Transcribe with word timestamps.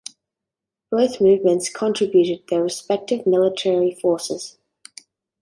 Both 0.89 1.21
movements 1.21 1.69
contributed 1.69 2.47
their 2.47 2.63
respective 2.63 3.27
military 3.27 3.93
forces. 4.01 4.57